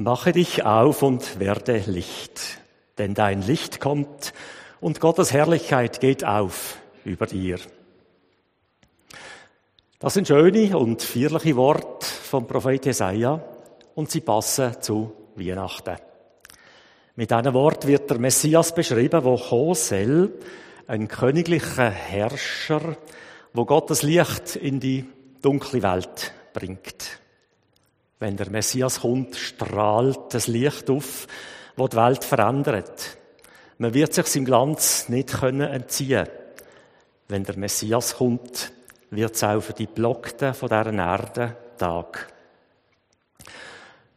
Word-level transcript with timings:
Mache 0.00 0.30
dich 0.30 0.64
auf 0.64 1.02
und 1.02 1.40
werde 1.40 1.82
Licht, 1.88 2.60
denn 2.98 3.14
dein 3.14 3.42
Licht 3.42 3.80
kommt 3.80 4.32
und 4.80 5.00
Gottes 5.00 5.32
Herrlichkeit 5.32 5.98
geht 5.98 6.24
auf 6.24 6.76
über 7.04 7.26
dir. 7.26 7.58
Das 9.98 10.14
sind 10.14 10.28
schöne 10.28 10.78
und 10.78 11.02
feierliche 11.02 11.56
Worte 11.56 12.06
vom 12.06 12.46
Prophet 12.46 12.86
Jesaja 12.86 13.42
und 13.96 14.08
sie 14.08 14.20
passen 14.20 14.80
zu 14.80 15.14
Weihnachten. 15.34 15.96
Mit 17.16 17.32
einem 17.32 17.54
Wort 17.54 17.88
wird 17.88 18.08
der 18.08 18.20
Messias 18.20 18.72
beschrieben, 18.72 19.24
wo 19.24 19.36
kommen 19.36 20.32
ein 20.86 21.08
königlicher 21.08 21.90
Herrscher, 21.90 22.96
wo 23.52 23.64
Gottes 23.64 24.04
Licht 24.04 24.54
in 24.54 24.78
die 24.78 25.06
dunkle 25.42 25.82
Welt 25.82 26.32
bringt. 26.52 27.18
Wenn 28.18 28.36
der 28.36 28.50
Messias 28.50 29.00
kommt, 29.00 29.36
strahlt 29.36 30.34
das 30.34 30.48
Licht 30.48 30.90
auf, 30.90 31.26
wo 31.76 31.86
die 31.86 31.96
Welt 31.96 32.24
verändert. 32.24 33.16
Man 33.78 33.94
wird 33.94 34.12
sich 34.12 34.26
seinem 34.26 34.44
Glanz 34.44 35.08
nicht 35.08 35.28
können 35.28 35.70
entziehen. 35.70 36.26
Wenn 37.28 37.44
der 37.44 37.56
Messias 37.56 38.16
kommt, 38.16 38.72
wird 39.10 39.36
es 39.36 39.44
auch 39.44 39.60
für 39.60 39.72
die 39.72 39.86
Blockten 39.86 40.52
von 40.52 40.68
dieser 40.68 40.92
Erde 40.92 41.56
Tag. 41.78 42.32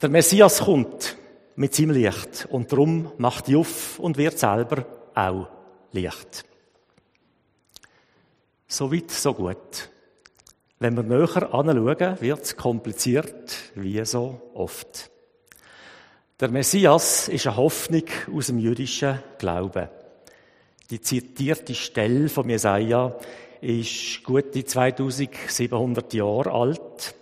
Der 0.02 0.10
Messias 0.10 0.62
kommt 0.62 1.16
mit 1.55 1.76
seinem 1.76 1.91
Licht 1.91 2.48
und 2.49 2.72
darum 2.72 3.12
macht 3.18 3.48
die 3.48 3.55
auf 3.55 3.99
und 3.99 4.18
wird 4.18 4.40
selber 4.40 4.86
auch 5.13 5.48
Licht. 5.91 6.44
So 8.68 8.91
weit, 8.91 9.12
so 9.12 9.34
gut. 9.34 9.90
Wenn 10.81 10.95
wir 10.95 11.03
näher 11.03 11.53
anschauen, 11.53 12.21
wird 12.21 12.41
es 12.41 12.58
kompliziert, 12.58 13.55
wie 13.76 14.03
so 14.03 14.41
oft. 14.55 15.12
Der 16.40 16.49
Messias 16.49 17.27
ist 17.27 17.45
eine 17.45 17.57
Hoffnung 17.57 18.05
aus 18.35 18.48
dem 18.48 18.57
jüdischen 18.57 19.20
Glauben. 19.38 19.90
Die 20.90 20.99
zitierte 20.99 21.76
Stelle 21.76 22.29
von 22.29 22.49
Jesaja 22.49 23.15
ist 23.62 24.23
gute 24.23 24.65
2700 24.65 26.15
Jahre 26.15 26.51
alt 26.51 27.13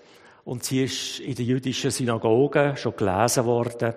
und 0.46 0.64
sie 0.64 0.86
ist 0.86 1.20
in 1.20 1.36
den 1.36 1.46
jüdischen 1.46 1.92
Synagogen 1.92 2.78
schon 2.78 2.96
gelesen 2.96 3.44
worden, 3.44 3.94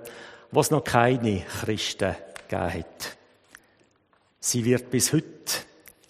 was 0.50 0.72
noch 0.72 0.82
keine 0.82 1.41
Christen 1.60 2.16
gegeben 2.48 2.74
hat. 2.80 3.16
Sie 4.41 4.64
wird 4.64 4.91
bis 4.91 5.12
heute 5.12 5.28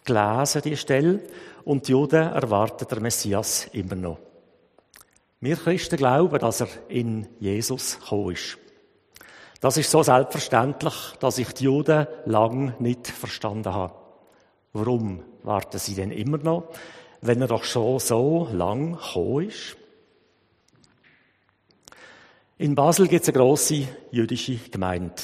gelesen, 0.06 0.62
die 0.64 0.76
Stelle, 0.78 1.20
und 1.64 1.86
die 1.86 1.92
Juden 1.92 2.32
erwarten 2.32 2.86
der 2.88 3.00
Messias 3.00 3.68
immer 3.72 3.94
noch. 3.94 4.18
Wir 5.40 5.56
Christen 5.56 5.96
glauben, 5.96 6.38
dass 6.38 6.60
er 6.60 6.68
in 6.88 7.26
Jesus 7.40 7.98
gekommen 7.98 8.32
ist. 8.32 8.58
Das 9.60 9.76
ist 9.76 9.90
so 9.90 10.02
selbstverständlich, 10.02 10.94
dass 11.20 11.38
ich 11.38 11.52
die 11.52 11.64
Juden 11.64 12.06
lang 12.26 12.74
nicht 12.80 13.06
verstanden 13.08 13.72
habe. 13.72 13.94
Warum 14.72 15.22
warten 15.42 15.78
sie 15.78 15.94
denn 15.94 16.10
immer 16.10 16.38
noch, 16.38 16.68
wenn 17.20 17.40
er 17.40 17.48
doch 17.48 17.64
schon 17.64 17.98
so 17.98 18.48
lang 18.52 18.96
gekommen 18.96 19.48
ist? 19.48 19.76
In 22.58 22.74
Basel 22.74 23.08
gibt 23.08 23.22
es 23.22 23.28
eine 23.28 23.38
grosse 23.38 23.88
jüdische 24.10 24.56
Gemeinde. 24.70 25.14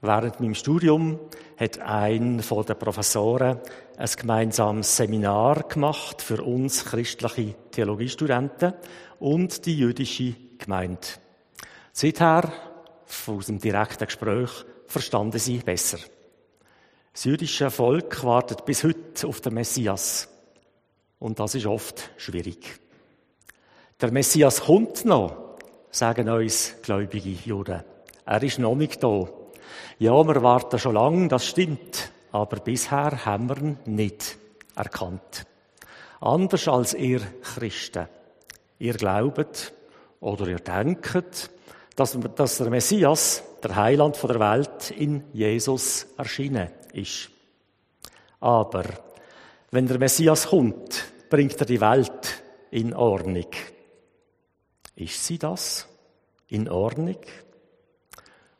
Während 0.00 0.38
meinem 0.38 0.54
Studium 0.54 1.18
hat 1.56 1.80
ein 1.80 2.40
von 2.40 2.64
den 2.64 2.78
Professoren 2.78 3.58
ein 3.96 4.10
gemeinsames 4.16 4.96
Seminar 4.96 5.64
gemacht 5.64 6.22
für 6.22 6.42
uns 6.42 6.84
christliche 6.84 7.56
Theologiestudenten 7.72 8.74
und 9.18 9.66
die 9.66 9.76
jüdische 9.76 10.34
Gemeinde. 10.56 11.00
Seither, 11.92 12.52
aus 13.26 13.46
dem 13.46 13.58
direkten 13.58 14.06
Gespräch, 14.06 14.50
verstanden 14.86 15.40
sie 15.40 15.58
besser. 15.58 15.98
Das 17.12 17.24
jüdische 17.24 17.68
Volk 17.72 18.22
wartet 18.22 18.64
bis 18.64 18.84
heute 18.84 19.26
auf 19.26 19.40
den 19.40 19.54
Messias. 19.54 20.28
Und 21.18 21.40
das 21.40 21.56
ist 21.56 21.66
oft 21.66 22.10
schwierig. 22.16 22.78
Der 24.00 24.12
Messias 24.12 24.60
kommt 24.60 25.04
noch, 25.04 25.58
sagen 25.90 26.28
uns 26.28 26.76
gläubige 26.82 27.30
Juden. 27.30 27.82
Er 28.24 28.42
ist 28.44 28.60
noch 28.60 28.76
nicht 28.76 29.02
da. 29.02 29.28
Ja, 29.98 30.26
wir 30.26 30.42
warten 30.42 30.78
schon 30.78 30.94
lange, 30.94 31.28
das 31.28 31.46
stimmt. 31.46 32.10
Aber 32.32 32.58
bisher 32.60 33.24
haben 33.24 33.48
wir 33.48 33.56
ihn 33.58 33.78
nicht 33.86 34.36
erkannt. 34.74 35.46
Anders 36.20 36.68
als 36.68 36.94
ihr 36.94 37.20
Christen. 37.42 38.08
Ihr 38.78 38.94
glaubt 38.94 39.72
oder 40.20 40.46
ihr 40.48 40.60
denkt, 40.60 41.50
dass, 41.96 42.18
dass 42.36 42.58
der 42.58 42.70
Messias, 42.70 43.42
der 43.62 43.76
Heiland 43.76 44.22
der 44.22 44.38
Welt, 44.38 44.90
in 44.90 45.24
Jesus 45.32 46.06
erschienen 46.16 46.68
ist. 46.92 47.30
Aber 48.40 48.84
wenn 49.70 49.86
der 49.86 49.98
Messias 49.98 50.48
kommt, 50.48 51.04
bringt 51.28 51.58
er 51.60 51.66
die 51.66 51.80
Welt 51.80 52.42
in 52.70 52.94
Ordnung. 52.94 53.46
Ist 54.96 55.24
sie 55.24 55.38
das? 55.38 55.86
In 56.48 56.68
Ordnung? 56.68 57.18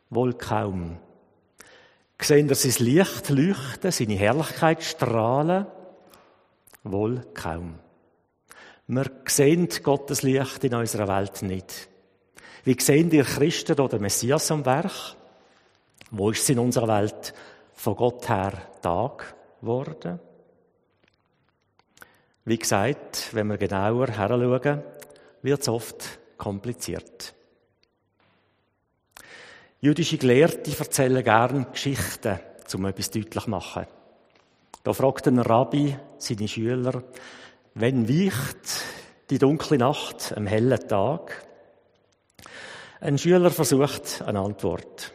Wohl 0.09 0.33
kaum. 0.33 0.97
Sehen 2.21 2.49
ihr 2.49 2.55
sein 2.55 2.85
Licht 2.85 3.29
leuchten, 3.29 3.91
seine 3.91 4.15
Herrlichkeit 4.15 4.83
strahlen? 4.83 5.67
Wohl 6.83 7.21
kaum. 7.33 7.79
Wir 8.87 9.05
sehen 9.27 9.69
Gottes 9.83 10.23
Licht 10.23 10.63
in 10.63 10.73
unserer 10.73 11.07
Welt 11.07 11.41
nicht. 11.43 11.87
Wie 12.63 12.79
sehen 12.79 13.11
ihr 13.11 13.23
Christen 13.23 13.79
oder 13.79 13.99
Messias 13.99 14.51
am 14.51 14.65
Werk? 14.65 15.15
Wo 16.11 16.31
ist 16.31 16.41
es 16.41 16.49
in 16.49 16.59
unserer 16.59 16.87
Welt 16.87 17.33
von 17.73 17.95
Gott 17.95 18.27
her 18.27 18.53
Tag 18.81 19.35
geworden? 19.61 20.19
Wie 22.45 22.57
gesagt, 22.57 23.29
wenn 23.33 23.47
wir 23.47 23.57
genauer 23.57 24.07
heranschauen, 24.07 24.83
wird 25.43 25.61
es 25.61 25.69
oft 25.69 26.19
kompliziert. 26.37 27.35
Jüdische 29.81 30.17
Gelehrte 30.17 30.77
erzählen 30.77 31.23
gern 31.23 31.67
Geschichten, 31.71 32.37
um 32.73 32.85
etwas 32.85 33.11
deutlich 33.11 33.45
zu 33.45 33.49
machen. 33.49 33.85
Da 34.83 34.91
fragt 34.91 35.25
ein 35.27 35.39
Rabbi 35.39 35.95
seine 36.17 36.49
Schüler, 36.49 37.01
wenn 37.75 38.09
weicht 38.09 38.83
die 39.29 39.37
dunkle 39.37 39.77
Nacht 39.77 40.33
am 40.35 40.47
hellen 40.47 40.85
Tag? 40.85 41.45
Ein 42.99 43.17
Schüler 43.17 43.51
versucht 43.51 44.21
eine 44.21 44.41
Antwort. 44.41 45.13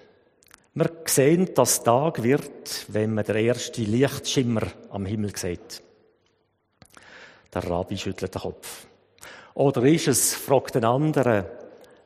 Wir 0.73 0.91
sehen, 1.05 1.51
dass 1.55 1.83
Tag 1.83 2.23
wird, 2.23 2.87
wenn 2.89 3.13
man 3.13 3.25
den 3.25 3.37
ersten 3.37 3.85
Lichtschimmer 3.85 4.63
am 4.89 5.05
Himmel 5.05 5.37
sieht. 5.37 5.83
Der 7.53 7.69
Rabbi 7.69 7.99
schüttelt 7.99 8.35
den 8.35 8.41
Kopf. 8.41 8.87
Oder 9.53 9.83
ist 9.83 10.09
es, 10.09 10.35
fragt 10.35 10.75
ein 10.77 10.87
anderer, 10.87 11.51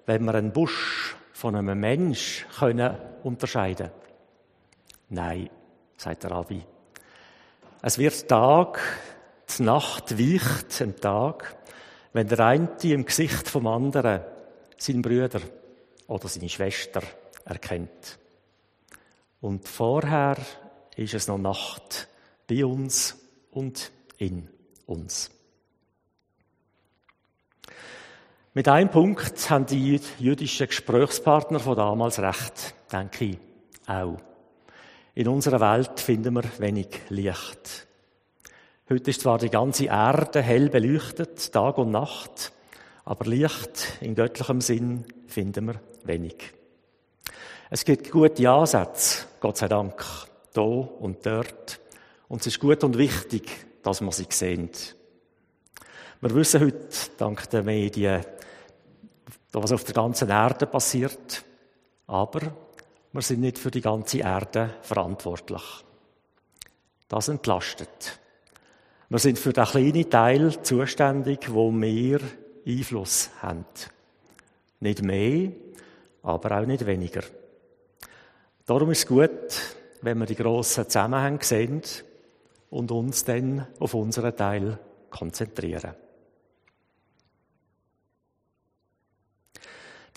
wenn 0.06 0.24
man 0.24 0.34
einen 0.34 0.52
Busch 0.52 1.07
von 1.38 1.54
einem 1.54 1.78
Mensch 1.78 2.48
können 2.58 2.96
unterscheiden? 3.22 3.92
Nein, 5.10 5.48
sagt 5.96 6.24
der 6.24 6.32
Rabbi. 6.32 6.60
Es 7.80 7.96
wird 7.96 8.28
Tag, 8.28 8.80
die 9.56 9.62
Nacht 9.62 10.18
weicht 10.18 10.82
ein 10.82 10.96
Tag, 10.96 11.56
wenn 12.12 12.26
der 12.26 12.40
eine 12.40 12.76
im 12.82 13.04
Gesicht 13.04 13.48
vom 13.48 13.68
anderen 13.68 14.22
seinen 14.78 15.00
Brüder 15.00 15.40
oder 16.08 16.26
seine 16.26 16.48
Schwester 16.48 17.02
erkennt. 17.44 18.18
Und 19.40 19.68
vorher 19.68 20.38
ist 20.96 21.14
es 21.14 21.28
noch 21.28 21.38
Nacht 21.38 22.08
bei 22.48 22.64
uns 22.64 23.16
und 23.52 23.92
in 24.16 24.48
uns. 24.86 25.30
Mit 28.58 28.66
einem 28.66 28.90
Punkt 28.90 29.50
haben 29.50 29.66
die 29.66 30.00
jüdischen 30.18 30.66
Gesprächspartner 30.66 31.60
von 31.60 31.76
damals 31.76 32.18
recht, 32.18 32.74
denke 32.90 33.26
ich 33.26 33.38
auch. 33.86 34.16
In 35.14 35.28
unserer 35.28 35.60
Welt 35.60 36.00
finden 36.00 36.34
wir 36.34 36.42
wenig 36.58 36.88
Licht. 37.08 37.86
Heute 38.90 39.10
ist 39.10 39.20
zwar 39.20 39.38
die 39.38 39.48
ganze 39.48 39.84
Erde 39.84 40.42
hell 40.42 40.70
beleuchtet, 40.70 41.52
Tag 41.52 41.78
und 41.78 41.92
Nacht, 41.92 42.50
aber 43.04 43.26
Licht 43.26 43.96
in 44.00 44.16
göttlichem 44.16 44.60
Sinn 44.60 45.04
finden 45.28 45.66
wir 45.66 45.80
wenig. 46.02 46.52
Es 47.70 47.84
gibt 47.84 48.10
gute 48.10 48.50
Ansätze, 48.50 49.26
Gott 49.38 49.58
sei 49.58 49.68
Dank, 49.68 50.04
da 50.52 50.62
und 50.62 51.24
dort. 51.24 51.78
Und 52.26 52.40
es 52.40 52.48
ist 52.48 52.58
gut 52.58 52.82
und 52.82 52.98
wichtig, 52.98 53.48
dass 53.84 54.00
wir 54.00 54.10
sie 54.10 54.26
sehen. 54.28 54.70
Wir 56.20 56.34
wissen 56.34 56.60
heute, 56.60 56.88
dank 57.18 57.48
der 57.50 57.62
Medien, 57.62 58.24
was 59.52 59.72
auf 59.72 59.84
der 59.84 59.94
ganzen 59.94 60.28
Erde 60.28 60.66
passiert. 60.66 61.44
Aber 62.06 62.40
wir 63.12 63.22
sind 63.22 63.40
nicht 63.40 63.58
für 63.58 63.70
die 63.70 63.80
ganze 63.80 64.18
Erde 64.18 64.74
verantwortlich. 64.82 65.62
Das 67.08 67.28
entlastet. 67.28 68.18
Wir 69.08 69.18
sind 69.18 69.38
für 69.38 69.54
den 69.54 69.64
kleinen 69.64 70.10
Teil 70.10 70.62
zuständig, 70.62 71.52
wo 71.52 71.72
wir 71.72 72.20
Einfluss 72.66 73.30
haben. 73.40 73.64
Nicht 74.80 75.02
mehr, 75.02 75.50
aber 76.22 76.60
auch 76.60 76.66
nicht 76.66 76.84
weniger. 76.84 77.22
Darum 78.66 78.90
ist 78.90 78.98
es 78.98 79.06
gut, 79.06 79.76
wenn 80.02 80.18
wir 80.18 80.26
die 80.26 80.36
grossen 80.36 80.84
Zusammenhänge 80.84 81.42
sehen 81.42 81.82
und 82.68 82.90
uns 82.90 83.24
dann 83.24 83.66
auf 83.78 83.94
unseren 83.94 84.36
Teil 84.36 84.78
konzentrieren. 85.08 85.94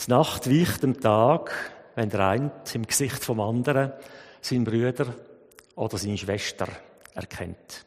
Die 0.05 0.09
Nacht 0.09 0.49
weicht 0.49 0.81
dem 0.81 0.99
Tag, 0.99 1.51
wenn 1.93 2.09
der 2.09 2.27
eine 2.27 2.51
im 2.73 2.87
Gesicht 2.87 3.23
vom 3.23 3.39
anderen 3.39 3.91
seinen 4.41 4.63
Brüder 4.63 5.13
oder 5.75 5.97
seine 5.99 6.17
Schwester 6.17 6.67
erkennt. 7.13 7.85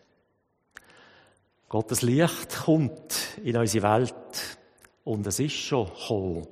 Gottes 1.69 2.03
Licht 2.03 2.63
kommt 2.65 3.39
in 3.43 3.57
unsere 3.57 3.99
Welt 3.99 4.59
und 5.03 5.27
es 5.27 5.41
ist 5.41 5.57
schon 5.57 5.87
gekommen. 5.89 6.47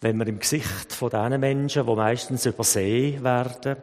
Wenn 0.00 0.16
wir 0.16 0.26
im 0.26 0.40
Gesicht 0.40 0.92
von 0.92 1.10
diesen 1.10 1.38
Menschen, 1.38 1.86
die 1.86 1.94
meistens 1.94 2.46
übersehen 2.46 3.22
werden, 3.22 3.76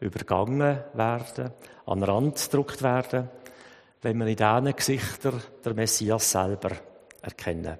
übergangen 0.00 0.78
werden, 0.92 1.52
an 1.86 2.00
den 2.00 2.10
Rand 2.10 2.50
gedrückt 2.50 2.82
werden, 2.82 3.30
wenn 4.02 4.18
wir 4.18 4.26
in 4.26 4.36
diesen 4.36 4.76
Gesichtern 4.76 5.42
der 5.64 5.72
Messias 5.72 6.30
selber 6.30 6.72
erkennen. 7.22 7.78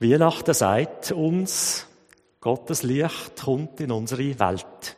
Weihnachten 0.00 0.54
sagt 0.54 1.10
uns, 1.10 1.86
Gottes 2.40 2.84
Licht 2.84 3.42
kommt 3.42 3.80
in 3.80 3.90
unsere 3.90 4.38
Welt. 4.38 4.96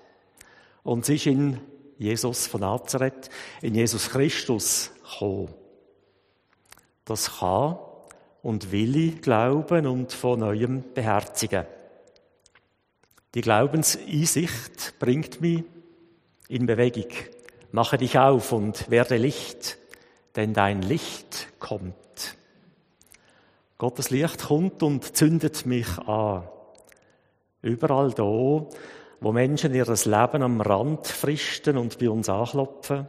Und 0.82 1.05
es 1.05 1.08
ist 1.08 1.26
in 1.26 1.58
Jesus 1.97 2.47
von 2.47 2.61
Nazareth, 2.61 3.31
in 3.62 3.75
Jesus 3.75 4.11
Christus 4.11 4.91
gekommen. 5.02 5.55
Das 7.06 7.38
kann 7.38 7.79
und 8.43 8.73
will 8.73 8.97
ich 8.97 9.23
glauben 9.23 9.87
und 9.87 10.12
von 10.12 10.41
neuem 10.41 10.85
beherzigen. 10.94 11.64
Die 13.35 13.41
Glaubenseinsicht 13.41 14.99
bringt 14.99 15.41
mich 15.41 15.64
in 16.49 16.67
Bewegung. 16.67 17.11
Mache 17.73 17.96
dich 17.96 18.19
auf 18.19 18.53
und 18.53 18.91
werde 18.91 19.17
Licht, 19.17 19.79
denn 20.37 20.53
dein 20.53 20.82
Licht 20.82 21.49
kommt. 21.58 21.94
Gottes 23.81 24.11
Licht 24.11 24.43
kommt 24.43 24.82
und 24.82 25.17
zündet 25.17 25.65
mich 25.65 25.88
an. 26.00 26.43
Überall 27.62 28.11
da, 28.11 28.23
wo 28.25 29.32
Menschen 29.32 29.75
ihr 29.75 29.87
Leben 29.87 30.43
am 30.43 30.61
Rand 30.61 31.06
fristen 31.06 31.79
und 31.79 31.99
bei 31.99 32.11
uns 32.11 32.29
anklopfen. 32.29 33.09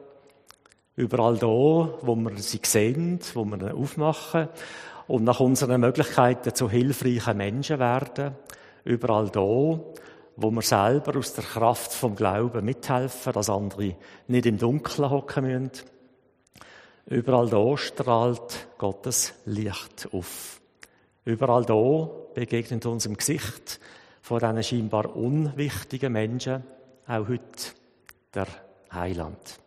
Überall 0.95 1.37
da, 1.37 1.47
wo 1.47 2.15
wir 2.15 2.37
sie 2.37 2.61
sehen, 2.63 3.19
wo 3.33 3.43
wir 3.43 3.59
sie 3.59 3.75
aufmachen 3.75 4.47
und 5.09 5.25
nach 5.25 5.41
unseren 5.41 5.81
Möglichkeiten 5.81 6.55
zu 6.55 6.69
hilfreichen 6.69 7.35
Menschen 7.35 7.79
werden. 7.79 8.37
Überall 8.85 9.27
da, 9.27 9.41
wo 9.41 10.51
wir 10.51 10.61
selber 10.61 11.17
aus 11.17 11.33
der 11.33 11.43
Kraft 11.43 11.91
vom 11.91 12.15
Glauben 12.15 12.63
mithelfen, 12.63 13.33
dass 13.33 13.49
andere 13.49 13.97
nicht 14.29 14.45
im 14.45 14.57
Dunkeln 14.57 15.09
hocken 15.09 15.43
müssen. 15.43 15.71
Überall 17.07 17.49
da 17.49 17.75
strahlt 17.75 18.69
Gottes 18.77 19.33
Licht 19.43 20.07
auf. 20.13 20.60
Überall 21.25 21.65
da 21.65 22.09
begegnet 22.33 22.85
uns 22.85 23.05
im 23.05 23.15
Gesicht 23.15 23.79
von 24.21 24.39
diesen 24.39 24.63
scheinbar 24.63 25.15
unwichtigen 25.15 26.13
Menschen 26.13 26.63
auch 27.07 27.27
heute 27.27 27.73
der 28.33 28.47
Heiland. 28.91 29.59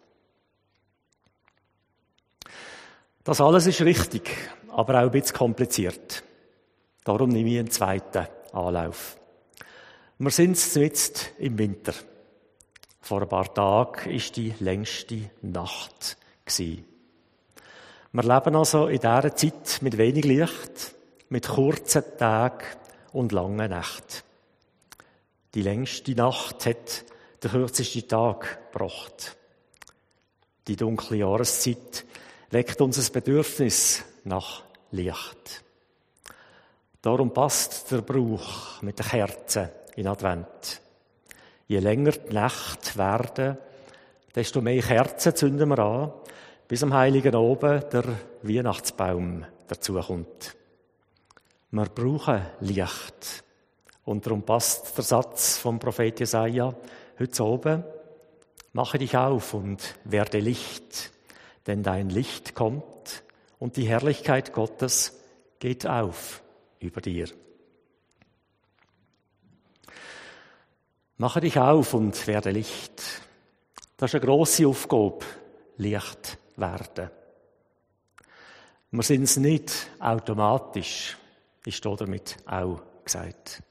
Das 3.22 3.40
alles 3.40 3.66
ist 3.66 3.80
richtig, 3.82 4.30
aber 4.68 4.94
auch 4.98 5.04
ein 5.04 5.10
bisschen 5.10 5.36
kompliziert. 5.36 6.22
Darum 7.04 7.30
nehme 7.30 7.50
ich 7.50 7.58
einen 7.58 7.70
zweiten 7.70 8.26
Anlauf. 8.52 9.16
Wir 10.18 10.30
sind 10.30 10.74
jetzt 10.74 11.32
im 11.38 11.58
Winter. 11.58 11.94
Vor 13.00 13.22
ein 13.22 13.28
paar 13.28 13.52
Tagen 13.52 14.10
ist 14.10 14.36
die 14.36 14.54
längste 14.60 15.30
Nacht 15.42 16.16
Wir 18.12 18.22
leben 18.22 18.56
also 18.56 18.86
in 18.86 19.00
dieser 19.00 19.34
Zeit 19.34 19.82
mit 19.82 19.98
wenig 19.98 20.24
Licht, 20.24 20.93
mit 21.34 21.48
kurzen 21.48 22.04
Tagen 22.16 22.64
und 23.12 23.32
langen 23.32 23.68
Nächten. 23.70 24.22
Die 25.52 25.62
längste 25.62 26.12
Nacht 26.12 26.64
hat 26.64 27.04
der 27.42 27.50
kürzeste 27.50 28.06
Tag 28.06 28.70
gebracht. 28.70 29.36
Die 30.68 30.76
dunkle 30.76 31.16
Jahreszeit 31.16 32.04
weckt 32.50 32.80
unser 32.80 33.10
Bedürfnis 33.10 34.04
nach 34.22 34.62
Licht. 34.92 35.64
Darum 37.02 37.34
passt 37.34 37.90
der 37.90 38.02
Brauch 38.02 38.80
mit 38.82 39.00
den 39.00 39.06
Kerzen 39.06 39.70
in 39.96 40.06
Advent. 40.06 40.80
Je 41.66 41.80
länger 41.80 42.12
die 42.12 42.32
Nacht 42.32 42.96
werden, 42.96 43.58
desto 44.36 44.60
mehr 44.60 44.82
Kerzen 44.82 45.34
zünden 45.34 45.68
wir 45.68 45.80
an, 45.80 46.12
bis 46.68 46.84
am 46.84 46.94
Heiligen 46.94 47.34
Oben 47.34 47.82
der 47.90 48.04
Weihnachtsbaum 48.42 49.44
dazukommt. 49.66 50.54
Wir 51.74 51.86
brauchen 51.86 52.40
Licht. 52.60 53.42
Und 54.04 54.24
darum 54.24 54.44
passt 54.44 54.96
der 54.96 55.02
Satz 55.02 55.58
vom 55.58 55.80
Prophet 55.80 56.20
Jesaja 56.20 56.72
heute 57.18 57.44
oben. 57.44 57.82
Mache 58.72 58.98
dich 58.98 59.16
auf 59.16 59.54
und 59.54 59.96
werde 60.04 60.38
Licht, 60.38 61.10
denn 61.66 61.82
dein 61.82 62.10
Licht 62.10 62.54
kommt 62.54 63.24
und 63.58 63.76
die 63.76 63.88
Herrlichkeit 63.88 64.52
Gottes 64.52 65.18
geht 65.58 65.84
auf 65.84 66.44
über 66.78 67.00
dir. 67.00 67.28
Mache 71.16 71.40
dich 71.40 71.58
auf 71.58 71.92
und 71.92 72.24
werde 72.28 72.52
Licht. 72.52 73.02
Das 73.96 74.10
ist 74.10 74.14
eine 74.14 74.24
grosse 74.24 74.68
Aufgabe, 74.68 75.24
Licht 75.78 76.38
werden. 76.54 77.10
Wir 78.92 79.02
sind 79.02 79.24
es 79.24 79.36
nicht 79.38 79.88
automatisch, 79.98 81.16
ist 81.66 81.84
damit 81.84 82.36
auch 82.46 82.80
gesagt. 83.04 83.62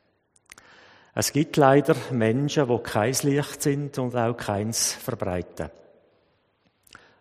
Es 1.16 1.32
gibt 1.32 1.58
leider 1.58 1.96
Menschen, 2.12 2.68
die 2.68 2.84
kein 2.84 3.14
Licht 3.24 3.62
sind 3.62 4.00
und 4.00 4.16
auch 4.16 4.36
keins 4.36 4.94
verbreiten. 4.94 5.70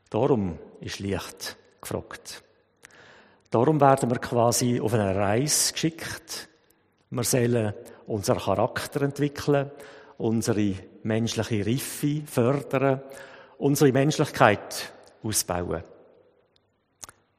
Darum 0.08 0.58
ist 0.80 0.98
Licht 0.98 1.56
gefragt. 1.80 2.42
Darum 3.50 3.80
werden 3.80 4.10
wir 4.10 4.19
quasi 4.19 4.80
auf 4.80 4.94
eine 4.94 5.14
Reise 5.14 5.72
geschickt. 5.72 6.48
Wir 7.10 7.25
sollen 7.25 7.75
unseren 8.06 8.38
Charakter 8.38 9.02
entwickeln 9.02 9.70
unsere 10.23 10.75
menschliche 11.02 11.66
Reife 11.66 12.23
fördern, 12.26 13.02
unsere 13.58 13.92
Menschlichkeit 13.92 14.92
ausbauen. 15.23 15.82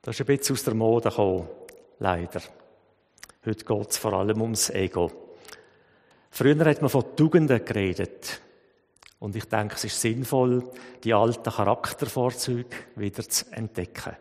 Das 0.01 0.15
ist 0.15 0.21
ein 0.21 0.37
bisschen 0.37 0.55
aus 0.55 0.63
der 0.63 0.73
Mode 0.73 1.09
gekommen, 1.09 1.47
leider. 1.99 2.41
Heute 3.45 3.65
geht 3.65 3.91
es 3.91 3.97
vor 3.97 4.13
allem 4.13 4.41
ums 4.41 4.69
Ego. 4.69 5.11
Früher 6.31 6.65
hat 6.65 6.81
man 6.81 6.89
von 6.89 7.15
Tugenden 7.15 7.65
geredet. 7.65 8.39
Und 9.19 9.35
ich 9.35 9.45
denke, 9.45 9.75
es 9.75 9.83
ist 9.83 9.99
sinnvoll, 9.99 10.63
die 11.03 11.13
alten 11.13 11.51
Charaktervorzüge 11.51 12.75
wieder 12.95 13.27
zu 13.27 13.51
entdecken. 13.51 14.15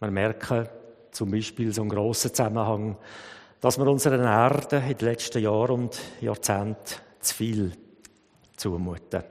Wir 0.00 0.10
merken 0.10 0.66
zum 1.10 1.30
Beispiel 1.30 1.72
so 1.74 1.82
einen 1.82 1.90
grossen 1.90 2.32
Zusammenhang, 2.32 2.96
dass 3.60 3.78
wir 3.78 3.86
unseren 3.86 4.22
Erde 4.22 4.78
in 4.78 4.96
den 4.96 5.08
letzten 5.08 5.42
Jahren 5.42 5.82
und 5.82 6.00
Jahrzehnten 6.22 6.94
zu 7.20 7.34
viel 7.34 7.72
zumuten. 8.56 9.24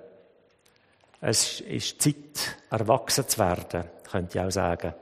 Es 1.21 1.59
ist 1.61 2.01
Zeit, 2.01 2.57
erwachsen 2.69 3.27
zu 3.27 3.39
werden, 3.39 3.85
könnte 4.11 4.37
ich 4.37 4.43
auch 4.43 4.51
sagen. 4.51 4.93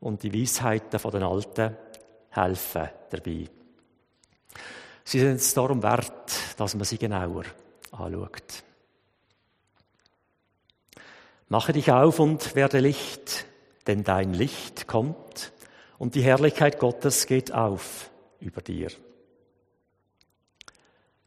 Und 0.00 0.24
die 0.24 0.34
Weisheiten 0.34 0.98
von 0.98 1.12
den 1.12 1.22
Alten 1.22 1.76
helfen 2.36 2.88
dabei. 3.10 3.48
Sie 5.04 5.20
sind 5.20 5.36
es 5.36 5.54
darum 5.54 5.82
wert, 5.82 6.32
dass 6.56 6.74
man 6.74 6.84
sie 6.84 6.98
genauer 6.98 7.44
anschaut. 7.92 8.64
Mache 11.48 11.72
dich 11.72 11.92
auf 11.92 12.18
und 12.18 12.56
werde 12.56 12.80
Licht, 12.80 13.46
denn 13.86 14.02
dein 14.02 14.34
Licht 14.34 14.88
kommt 14.88 15.52
und 15.98 16.16
die 16.16 16.22
Herrlichkeit 16.22 16.80
Gottes 16.80 17.26
geht 17.26 17.52
auf 17.52 18.10
über 18.40 18.60
dir. 18.60 18.90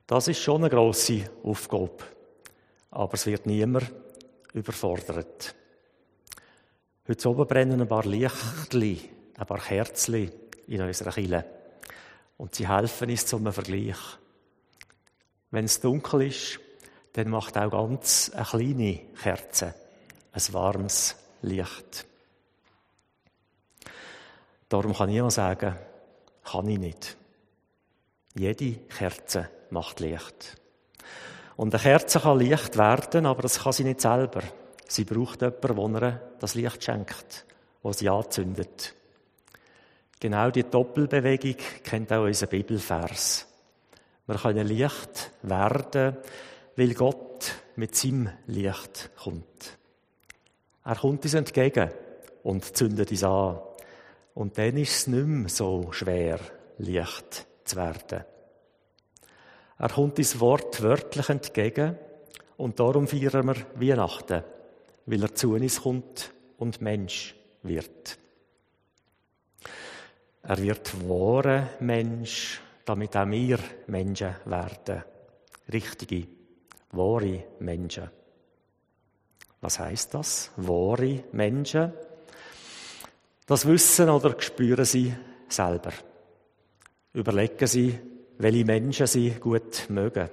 Das 0.07 0.27
ist 0.27 0.41
schon 0.41 0.61
eine 0.61 0.69
grosse 0.69 1.29
Aufgabe. 1.43 2.03
Aber 2.91 3.13
es 3.13 3.27
wird 3.27 3.45
niemand 3.45 3.91
überfordert. 4.53 5.55
Heute 7.07 7.29
oben 7.29 7.47
brennen 7.47 7.79
ein 7.79 7.87
paar 7.87 8.05
Lichtli, 8.05 8.99
ein 9.37 9.45
paar 9.45 9.59
Kerzli 9.59 10.31
in 10.69 10.81
unserer 10.81 11.11
Kille. 11.11 11.45
Und 12.37 12.55
sie 12.55 12.67
helfen 12.67 13.09
uns 13.09 13.25
zum 13.25 13.51
Vergleich. 13.51 13.97
Wenn 15.51 15.65
es 15.65 15.81
dunkel 15.81 16.27
ist, 16.27 16.59
dann 17.13 17.29
macht 17.29 17.57
auch 17.57 17.71
ganz 17.71 18.31
eine 18.33 18.45
kleine 18.45 18.99
Kerze 19.21 19.73
ein 20.31 20.53
warmes 20.53 21.15
Licht. 21.41 22.05
Darum 24.67 24.93
kann 24.93 25.09
niemand 25.09 25.33
sagen, 25.33 25.75
kann 26.43 26.67
ich 26.69 26.79
nicht. 26.79 27.17
Jede 28.35 28.73
Kerze 28.87 29.49
macht 29.71 29.99
Licht. 29.99 30.57
Und 31.57 31.73
eine 31.73 31.81
Kerze 31.81 32.19
kann 32.19 32.37
Licht 32.37 32.77
werden, 32.77 33.25
aber 33.25 33.41
das 33.41 33.63
kann 33.63 33.73
sie 33.73 33.83
nicht 33.83 34.01
selber. 34.01 34.43
Sie 34.87 35.03
braucht 35.03 35.41
jemanden, 35.41 35.93
der 35.93 36.09
ihr 36.09 36.21
das 36.39 36.55
Licht 36.55 36.83
schenkt, 36.83 37.45
was 37.81 37.99
sie 37.99 38.09
anzündet. 38.09 38.95
Genau 40.19 40.51
die 40.51 40.63
Doppelbewegung 40.63 41.55
kennt 41.83 42.11
auch 42.11 42.25
unser 42.25 42.47
Bibelvers. 42.47 43.47
Wir 44.27 44.35
können 44.35 44.67
Licht 44.67 45.31
werden, 45.43 46.17
weil 46.75 46.93
Gott 46.93 47.53
mit 47.77 47.95
seinem 47.95 48.29
Licht 48.47 49.11
kommt. 49.15 49.77
Er 50.83 50.95
kommt 50.95 51.23
uns 51.23 51.33
entgegen 51.33 51.89
und 52.43 52.75
zündet 52.75 53.11
uns 53.11 53.23
an. 53.23 53.59
Und 54.33 54.57
dann 54.57 54.75
ist 54.77 54.91
es 54.91 55.07
nicht 55.07 55.25
mehr 55.25 55.49
so 55.49 55.91
schwer, 55.91 56.39
Licht 56.79 57.47
zu 57.63 57.75
werden. 57.77 58.25
Er 59.77 59.89
kommt 59.89 60.17
uns 60.17 60.39
wortwörtlich 60.39 61.29
entgegen 61.29 61.97
und 62.57 62.79
darum 62.79 63.07
feiern 63.07 63.47
wir 63.47 63.55
Weihnachten, 63.75 64.43
weil 65.05 65.23
er 65.23 65.33
zu 65.33 65.53
uns 65.53 65.81
kommt 65.81 66.33
und 66.57 66.81
Mensch 66.81 67.35
wird. 67.63 68.19
Er 70.49 70.57
wird 70.57 71.07
wahre 71.07 71.75
Mensch, 71.79 72.59
damit 72.83 73.15
auch 73.15 73.29
wir 73.29 73.59
Menschen 73.85 74.33
werden. 74.45 75.03
Richtige, 75.71 76.25
wahre 76.93 77.43
Menschen. 77.59 78.09
Was 79.61 79.77
heißt 79.77 80.15
das? 80.15 80.49
Wahre 80.57 81.25
Menschen. 81.33 81.93
Das 83.45 83.67
wissen 83.67 84.09
oder 84.09 84.41
spüren 84.41 84.85
sie 84.85 85.13
selber. 85.47 85.93
Überlegen 87.13 87.67
sie, 87.67 87.99
welche 88.39 88.65
Menschen 88.65 89.05
sie 89.05 89.29
gut 89.39 89.85
mögen. 89.89 90.29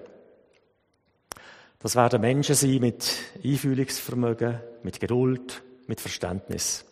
Das 1.78 1.94
werden 1.94 2.22
Menschen 2.22 2.54
sein 2.54 2.80
mit 2.80 3.06
Einfühlungsvermögen, 3.44 4.60
mit 4.82 4.98
Geduld, 4.98 5.62
mit 5.86 6.00
Verständnis. 6.00 6.86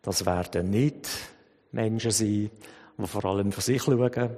Das 0.00 0.24
werden 0.24 0.70
nicht 0.70 1.06
Menschen 1.72 2.10
sein, 2.10 2.50
die 2.98 3.06
vor 3.06 3.24
allem 3.24 3.52
für 3.52 3.60
sich 3.60 3.82
schauen, 3.82 4.36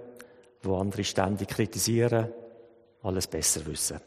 die 0.64 0.68
andere 0.68 1.04
ständig 1.04 1.48
kritisieren, 1.48 2.28
alles 3.02 3.26
besser 3.26 3.64
wissen. 3.66 4.00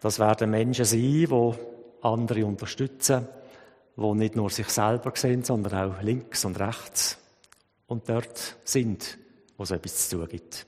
Das 0.00 0.18
werden 0.18 0.50
Menschen 0.50 0.84
sein, 0.84 1.00
die 1.00 1.54
andere 2.02 2.46
unterstützen, 2.46 3.28
die 3.96 4.14
nicht 4.14 4.36
nur 4.36 4.50
sich 4.50 4.68
selber 4.68 5.12
sehen, 5.14 5.42
sondern 5.42 5.92
auch 5.92 6.02
links 6.02 6.44
und 6.44 6.58
rechts 6.58 7.18
und 7.86 8.08
dort 8.08 8.56
sind, 8.64 9.18
wo 9.56 9.64
es 9.64 9.70
etwas 9.70 10.08
zu 10.08 10.18
tun 10.18 10.28
gibt. 10.28 10.66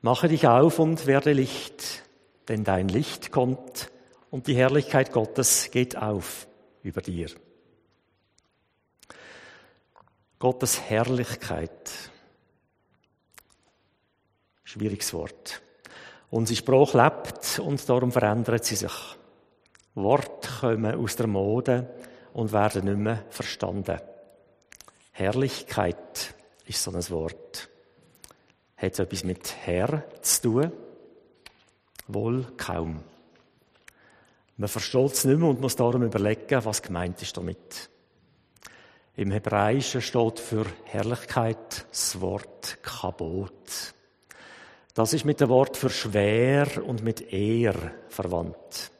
Mache 0.00 0.28
dich 0.28 0.48
auf 0.48 0.78
und 0.78 1.06
werde 1.06 1.32
Licht, 1.32 2.02
denn 2.48 2.64
dein 2.64 2.88
Licht 2.88 3.30
kommt 3.30 3.90
und 4.30 4.46
die 4.46 4.56
Herrlichkeit 4.56 5.12
Gottes 5.12 5.70
geht 5.70 5.96
auf 5.96 6.48
über 6.82 7.02
dir. 7.02 7.28
Gottes 10.42 10.80
Herrlichkeit. 10.90 11.88
Schwieriges 14.64 15.14
Wort. 15.14 15.62
Unser 16.30 16.56
Spruch 16.56 16.94
lebt 16.94 17.60
und 17.60 17.88
darum 17.88 18.10
verändert 18.10 18.64
sie 18.64 18.74
sich. 18.74 18.92
Worte 19.94 20.48
kommen 20.60 20.96
aus 20.96 21.14
der 21.14 21.28
Mode 21.28 21.94
und 22.32 22.52
werden 22.52 22.86
nicht 22.86 22.98
mehr 22.98 23.24
verstanden. 23.30 24.00
Herrlichkeit 25.12 26.34
ist 26.66 26.82
so 26.82 26.90
ein 26.90 27.08
Wort. 27.10 27.68
Hat 28.76 28.94
es 28.94 28.98
etwas 28.98 29.22
mit 29.22 29.54
Herr 29.64 30.02
zu 30.22 30.42
tun? 30.42 30.72
Wohl 32.08 32.46
kaum. 32.56 33.04
Man 34.56 34.68
versteht 34.68 35.12
es 35.12 35.24
nicht 35.24 35.38
mehr 35.38 35.50
und 35.50 35.60
muss 35.60 35.76
darum 35.76 36.02
überlegen, 36.02 36.64
was 36.64 36.82
gemeint 36.82 37.22
ist 37.22 37.36
damit. 37.36 37.91
Im 39.14 39.30
Hebräischen 39.30 40.00
steht 40.00 40.40
für 40.40 40.64
Herrlichkeit 40.84 41.86
das 41.90 42.18
Wort 42.22 42.78
Kabot. 42.82 43.94
Das 44.94 45.12
ist 45.12 45.26
mit 45.26 45.38
dem 45.38 45.50
Wort 45.50 45.76
für 45.76 45.90
schwer 45.90 46.66
und 46.82 47.02
mit 47.02 47.30
ehr 47.30 47.74
verwandt. 48.08 48.90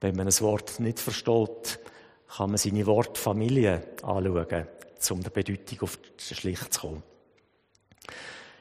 Wenn 0.00 0.16
man 0.16 0.26
ein 0.26 0.40
Wort 0.40 0.80
nicht 0.80 1.00
versteht, 1.00 1.80
kann 2.34 2.48
man 2.48 2.56
seine 2.56 2.86
Wortfamilie 2.86 3.82
anschauen, 4.02 4.68
um 5.10 5.22
der 5.22 5.30
Bedeutung 5.30 5.80
auf 5.82 5.98
den 5.98 6.36
Schlicht 6.36 6.72
zu 6.72 6.80
kommen. 6.80 7.02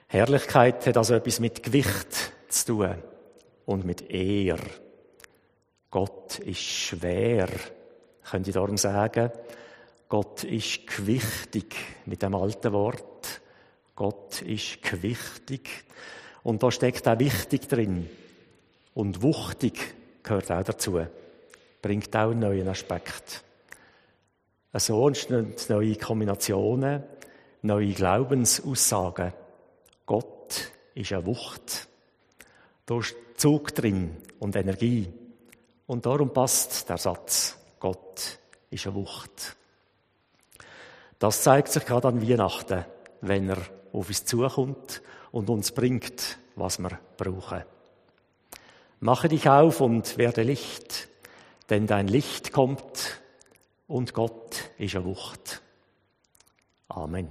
Herrlichkeit 0.07 0.85
hat 0.85 0.97
also 0.97 1.13
etwas 1.13 1.39
mit 1.39 1.63
Gewicht 1.63 2.33
zu 2.49 2.65
tun 2.65 2.95
und 3.65 3.85
mit 3.85 4.11
Ehr. 4.11 4.59
Gott 5.89 6.39
ist 6.39 6.59
schwer, 6.59 7.47
könnte 8.29 8.49
ich 8.49 8.53
darum 8.55 8.77
sagen. 8.77 9.31
Gott 10.13 10.43
ist 10.43 10.85
gewichtig 10.85 11.75
mit 12.05 12.21
dem 12.21 12.35
alten 12.35 12.71
Wort. 12.71 13.41
Gott 13.95 14.43
ist 14.43 14.83
gewichtig. 14.83 15.67
Und 16.43 16.61
da 16.61 16.69
steckt 16.69 17.07
auch 17.07 17.17
wichtig 17.17 17.67
drin. 17.67 18.07
Und 18.93 19.23
wuchtig 19.23 19.73
gehört 20.21 20.51
auch 20.51 20.61
dazu. 20.61 20.99
Bringt 21.81 22.15
auch 22.15 22.29
einen 22.29 22.41
neuen 22.41 22.67
Aspekt. 22.67 23.43
So 24.73 25.07
entstehen 25.07 25.55
neue 25.67 25.95
Kombinationen, 25.95 27.01
neue 27.63 27.93
Glaubensaussagen. 27.93 29.33
Gott 30.05 30.71
ist 30.93 31.11
eine 31.11 31.25
Wucht. 31.25 31.87
Da 32.85 32.99
ist 32.99 33.15
Zug 33.37 33.73
drin 33.73 34.15
und 34.37 34.55
Energie. 34.55 35.11
Und 35.87 36.05
darum 36.05 36.31
passt 36.31 36.87
der 36.87 36.99
Satz, 36.99 37.57
Gott 37.79 38.37
ist 38.69 38.85
eine 38.85 38.93
Wucht. 38.93 39.57
Das 41.23 41.41
zeigt 41.41 41.69
sich 41.69 41.85
gerade 41.85 42.09
an 42.09 42.21
Weihnachten, 42.21 42.83
wenn 43.21 43.47
er 43.47 43.59
auf 43.93 44.09
uns 44.09 44.25
zukommt 44.25 45.01
und 45.31 45.49
uns 45.49 45.71
bringt, 45.71 46.37
was 46.57 46.79
wir 46.79 46.99
brauchen. 47.15 47.63
Mache 48.99 49.29
dich 49.29 49.47
auf 49.47 49.79
und 49.79 50.17
werde 50.17 50.43
Licht, 50.43 51.07
denn 51.69 51.87
dein 51.87 52.09
Licht 52.09 52.51
kommt 52.51 53.21
und 53.87 54.13
Gott 54.13 54.69
ist 54.77 54.97
eine 54.97 55.05
Wucht. 55.05 55.61
Amen. 56.89 57.29